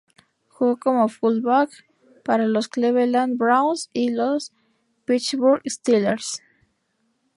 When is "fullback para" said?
1.09-2.47